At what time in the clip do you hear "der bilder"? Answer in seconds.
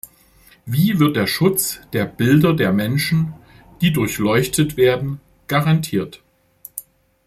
1.93-2.55